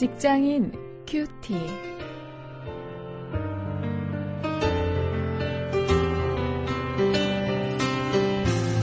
[0.00, 0.72] 직장인
[1.06, 1.52] 큐티.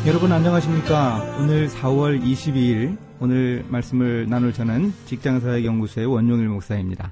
[0.06, 1.38] 여러분 안녕하십니까?
[1.40, 7.12] 오늘 4월 22일 오늘 말씀을 나눌 저는 직장사역연구소의 원용일 목사입니다.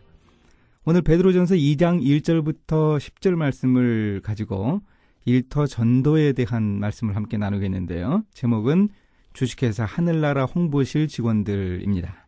[0.86, 4.82] 오늘 베드로전서 2장 1절부터 10절 말씀을 가지고
[5.26, 8.24] 일터 전도에 대한 말씀을 함께 나누겠는데요.
[8.36, 8.90] 제목은
[9.34, 12.25] 주식회사 하늘나라 홍보실 직원들입니다.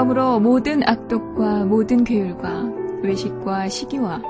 [0.00, 2.72] 그러므로 모든 악독과 모든 괴율과
[3.02, 4.22] 외식과 시기와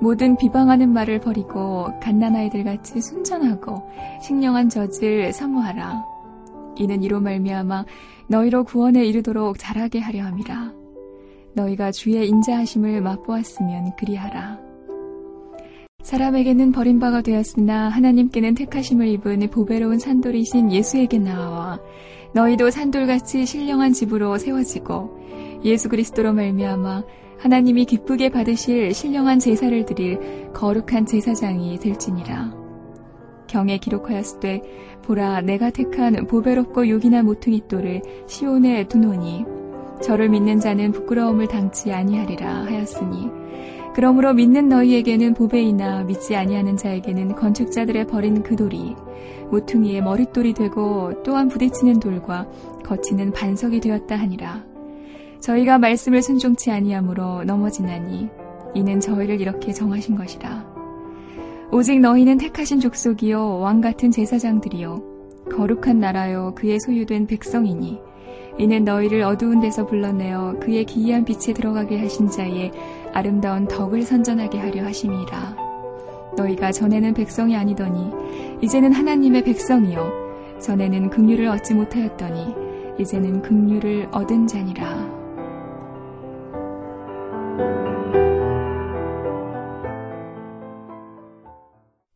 [0.00, 3.82] 모든 비방하는 말을 버리고 갓난아이들 같이 순전하고
[4.22, 6.02] 식령한 젖을 사모하라.
[6.76, 7.84] 이는 이로 말미암아
[8.28, 10.72] 너희로 구원에 이르도록 잘하게 하려 함이라.
[11.52, 14.58] 너희가 주의 인자하심을 맛보았으면 그리하라.
[16.04, 21.78] 사람에게는 버림바가 되었으나 하나님께는 택하심을 입은 보배로운 산돌이신 예수에게 나와
[22.32, 25.17] 너희도 산돌같이 신령한 집으로 세워지고
[25.64, 27.04] 예수 그리스도로 말미암아
[27.38, 32.52] 하나님이 기쁘게 받으실 신령한 제사를 드릴 거룩한 제사장이 될지니라.
[33.46, 34.62] 경에 기록하였으되
[35.02, 39.44] 보라 내가 택한 보배롭고 요기나 모퉁이 돌을 시온에 두노니
[40.02, 43.30] 저를 믿는 자는 부끄러움을 당치 아니하리라 하였으니
[43.94, 48.94] 그러므로 믿는 너희에게는 보배이나 믿지 아니하는 자에게는 건축자들의 버린 그 돌이
[49.50, 52.46] 모퉁이의 머릿돌이 되고 또한 부딪히는 돌과
[52.84, 54.77] 거치는 반석이 되었다 하니라.
[55.40, 58.28] 저희가 말씀을 순종치 아니하므로 넘어지나니
[58.74, 60.66] 이는 저희를 이렇게 정하신 것이라.
[61.70, 65.02] 오직 너희는 택하신 족속이요 왕 같은 제사장들이요
[65.50, 68.00] 거룩한 나라요 그의 소유된 백성이니
[68.58, 72.72] 이는 너희를 어두운 데서 불러내어 그의 기이한 빛에 들어가게 하신 자의
[73.12, 75.56] 아름다운 덕을 선전하게 하려 하심이라.
[76.36, 78.10] 너희가 전에는 백성이 아니더니
[78.60, 82.54] 이제는 하나님의 백성이요 전에는 긍휼을 얻지 못하였더니
[82.98, 85.17] 이제는 긍휼을 얻은 자니라.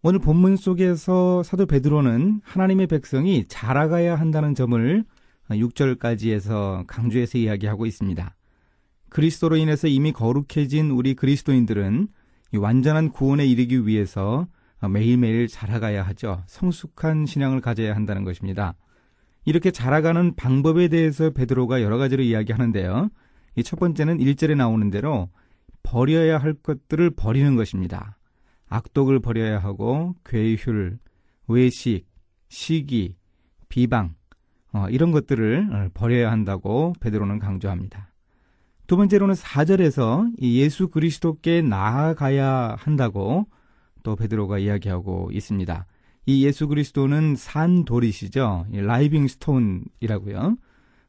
[0.04, 5.04] 오늘 본문 속에서 사도 베드로는 하나님의 백성이 자라가야 한다는 점을
[5.48, 8.34] 6절까지에서 강조해서 이야기하고 있습니다.
[9.10, 12.08] 그리스도로 인해서 이미 거룩해진 우리 그리스도인들은
[12.56, 14.48] 완전한 구원에 이르기 위해서
[14.90, 16.42] 매일매일 자라가야 하죠.
[16.48, 18.74] 성숙한 신앙을 가져야 한다는 것입니다.
[19.44, 23.08] 이렇게 자라가는 방법에 대해서 베드로가 여러 가지로 이야기하는데요.
[23.54, 25.28] 이첫 번째는 1절에 나오는 대로
[25.84, 28.16] 버려야 할 것들을 버리는 것입니다.
[28.72, 30.98] 악독을 버려야 하고 괴휼,
[31.48, 32.06] 외식,
[32.48, 33.16] 시기,
[33.68, 34.14] 비방
[34.72, 38.12] 어, 이런 것들을 버려야 한다고 베드로는 강조합니다.
[38.86, 43.46] 두 번째로는 4절에서 예수 그리스도께 나아가야 한다고
[44.02, 45.86] 또 베드로가 이야기하고 있습니다.
[46.26, 48.66] 이 예수 그리스도는 산 돌이시죠.
[48.70, 50.56] living stone이라고요.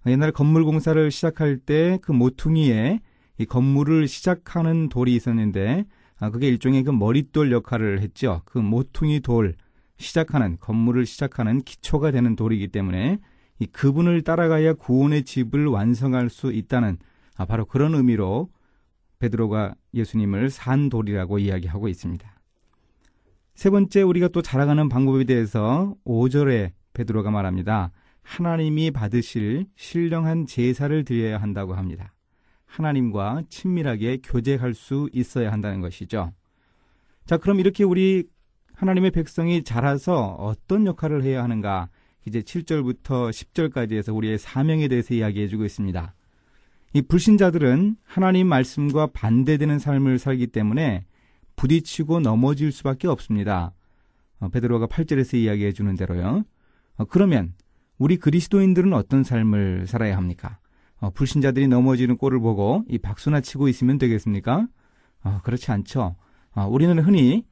[0.07, 2.99] 옛날 건물 공사를 시작할 때 그 모퉁이에
[3.39, 5.85] 이 건물을 시작하는 돌이 있었는데
[6.23, 8.43] 아, 그게 일종의 그 머릿돌 역할을 했죠.
[8.45, 9.55] 그 모퉁이 돌
[9.97, 13.19] 시작하는 건물을 시작하는 기초가 되는 돌이기 때문에
[13.59, 16.97] 이 그분을 따라가야 구원의 집을 완성할 수 있다는
[17.35, 18.49] 아, 바로 그런 의미로
[19.19, 22.33] 베드로가 예수님을 산 돌이라고 이야기하고 있습니다.
[23.55, 27.91] 세 번째 우리가 또 자라가는 방법에 대해서 5절에 베드로가 말합니다.
[28.21, 32.12] 하나님이 받으실 신령한 제사를 드려야 한다고 합니다.
[32.73, 36.33] 하나님과 친밀하게 교제할 수 있어야 한다는 것이죠.
[37.25, 38.25] 자, 그럼 이렇게 우리
[38.73, 41.89] 하나님의 백성이 자라서 어떤 역할을 해야 하는가?
[42.25, 46.15] 이제 7절부터 10절까지 해서 우리의 사명에 대해서 이야기해 주고 있습니다.
[46.93, 51.05] 이 불신자들은 하나님 말씀과 반대되는 삶을 살기 때문에
[51.55, 53.73] 부딪히고 넘어질 수밖에 없습니다.
[54.39, 56.43] 어, 베드로가 8절에서 이야기해 주는 대로요.
[56.95, 57.53] 어, 그러면
[57.97, 60.57] 우리 그리스도인들은 어떤 삶을 살아야 합니까?
[61.03, 64.67] 어, 불신자들이 넘어지는 꼴을 보고 이 박수나 치고 있으면 되겠습니까?
[65.25, 66.15] 어, 그렇지 않죠.
[66.55, 67.43] 어, 우리는 흔히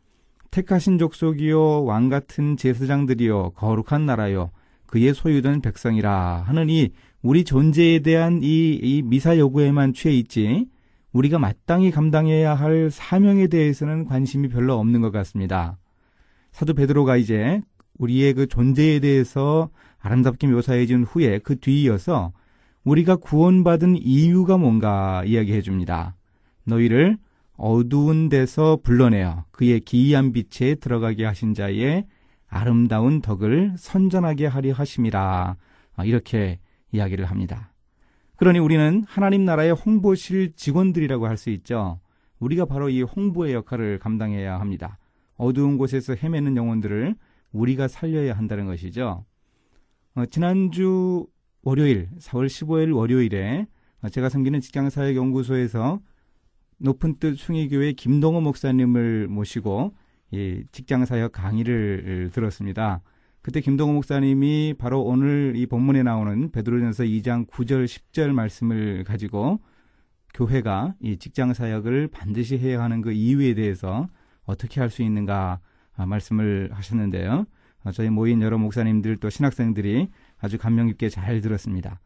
[0.52, 4.52] 택하신 족속이요 왕 같은 제사장들이요 거룩한 나라요
[4.86, 10.68] 그의 소유된 백성이라 하느니 우리 존재에 대한 이, 이 미사 요구에만 취해 있지
[11.12, 15.78] 우리가 마땅히 감당해야 할 사명에 대해서는 관심이 별로 없는 것 같습니다.
[16.54, 17.62] 사도 베드로가 이제
[17.98, 19.70] 우리의 그 존재에 대해서
[20.00, 22.32] 아름답게 묘사해 준 후에 그 뒤이어서
[22.84, 26.16] 우리가 구원받은 이유가 뭔가 이야기해 줍니다.
[26.66, 27.18] 너희를
[27.56, 32.06] 어두운 데서 불러내어 그의 기이한 빛에 들어가게 하신 자의
[32.48, 35.58] 아름다운 덕을 선전하게 하려 하심이라.
[36.06, 36.60] 이렇게
[36.92, 37.72] 이야기를 합니다.
[38.36, 42.00] 그러니 우리는 하나님 나라의 홍보실 직원들이라고 할 수 있죠.
[42.40, 44.98] 우리가 바로 이 홍보의 역할을 감당해야 합니다.
[45.38, 47.16] 어두운 곳에서 헤매는 영혼들을
[47.52, 49.26] 우리가 살려야 한다는 것이죠.
[50.16, 51.28] 어, 지난주
[51.64, 53.68] 월요일, 4월 15일 월요일에
[54.12, 56.02] 제가 섬기는 직장사역연구소에서
[56.80, 59.94] 높은 뜻 숭의교회 김동호 목사님을 모시고
[60.32, 63.02] 이 직장사역 강의를 들었습니다.
[63.44, 69.60] 그때 김동호 목사님이 바로 오늘 이 본문에 나오는 베드로전서 2장 9절 10절 말씀을 가지고
[70.34, 74.08] 교회가 이 직장 사역을 반드시 해야 하는 그 이유에 대해서
[74.46, 75.60] 어떻게 할 수 있는가
[75.96, 77.46] 말씀을 하셨는데요.
[77.94, 80.10] 저희 모인 여러 목사님들 또 신학생들이
[80.42, 82.00] 아주 감명 깊게 잘 들었습니다.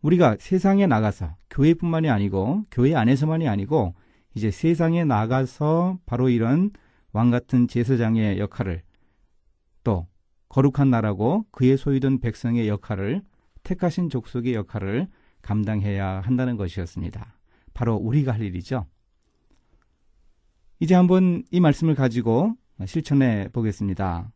[0.00, 3.94] 우리가 세상에 나가서 교회뿐만이 아니고 교회 안에서만이 아니고
[4.34, 6.70] 이제 세상에 나가서 바로 이런
[7.12, 8.82] 왕 같은 제사장의 역할을
[9.82, 10.06] 또
[10.48, 13.22] 거룩한 나라고 그의 소유된 백성의 역할을
[13.62, 15.08] 택하신 족속의 역할을
[15.42, 17.38] 감당해야 한다는 것이었습니다.
[17.74, 18.86] 바로 우리가 할 일이죠.
[20.78, 22.54] 이제 한번 이 말씀을 가지고
[22.86, 24.32] 실천해 보겠습니다.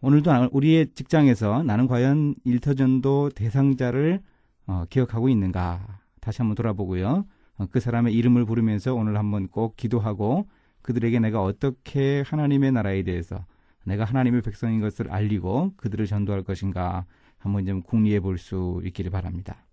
[0.00, 4.20] 오늘도 우리의 직장에서 나는 과연 일터전도 대상자를
[4.66, 7.26] 어, 기억하고 있는가 다시 한번 돌아보고요.
[7.56, 10.48] 어, 그 사람의 이름을 부르면서 오늘 한번 꼭 기도하고
[10.82, 13.44] 그들에게 내가 어떻게 하나님의 나라에 대해서
[13.84, 17.04] 내가 하나님의 백성인 것을 알리고 그들을 전도할 것인가
[17.38, 19.64] 한번 좀 궁리해 볼 수 있기를 바랍니다.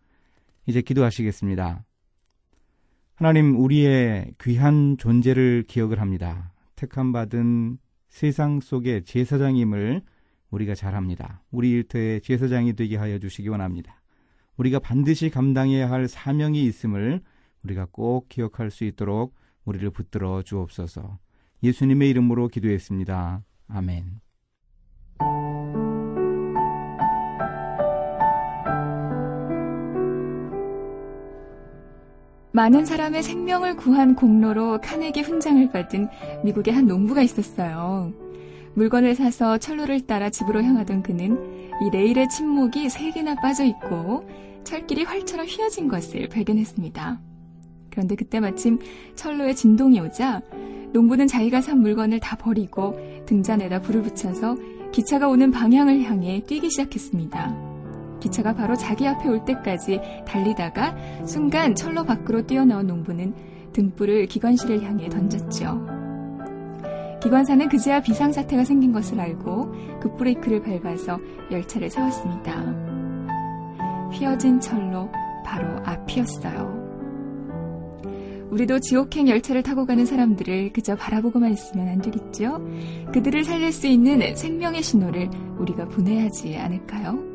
[0.66, 1.84] 이제 기도하시겠습니다.
[3.16, 6.52] 하나님 우리의 귀한 존재를 기억을 합니다.
[6.76, 7.78] 택함 받은
[8.10, 10.02] 세상 속의 제사장임을
[10.56, 11.42] 우리가 잘 합니다.
[11.52, 14.02] 우리 일터의 제사장이 되게 하여 주시기 원합니다.
[14.58, 17.22] 우리가 반드시 감당해야 할 사명이 있음을
[17.64, 19.36] 우리가 꼭 기억할 수 있도록
[19.66, 21.20] 우리를 붙들어 주옵소서.
[21.62, 23.44] 예수님의 이름으로 기도했습니다.
[23.68, 24.22] 아멘.
[32.54, 36.08] 많은 사람의 생명을 구한 공로로 카네기 훈장을 받은
[36.46, 38.25] 미국의 한 농부가 있었어요.
[38.76, 44.28] 물건을 사서 철로를 따라 집으로 향하던 그는 이 레일의 침묵이 세 개나 빠져 있고
[44.64, 47.20] 철길이 활처럼 휘어진 것을 발견했습니다.
[47.90, 48.80] 그런데 그때 마침
[49.16, 50.42] 철로에 진동이 오자
[50.92, 54.58] 농부는 자기가 산 물건을 다 버리고 등잔에다 불을 붙여서
[54.92, 58.20] 기차가 오는 방향을 향해 뛰기 시작했습니다.
[58.20, 60.96] 기차가 바로 자기 앞에 올 때까지 달리다가
[61.26, 63.34] 순간 철로 밖으로 뛰어나온 농부는
[63.74, 65.95] 등불을 기관실을 향해 던졌죠.
[67.26, 71.20] 기관사는 그제야 비상사태가 생긴 것을 알고 급브레이크를 밟아서
[71.50, 72.54] 열차를 세웠습니다.
[74.12, 75.10] 휘어진 철로
[75.44, 76.86] 바로 앞이었어요.
[78.52, 82.64] 우리도 지옥행 열차를 타고 가는 사람들을 그저 바라보고만 있으면 안 되겠죠?
[83.12, 85.28] 그들을 살릴 수 있는 생명의 신호를
[85.58, 87.35] 우리가 보내야지 않을까요?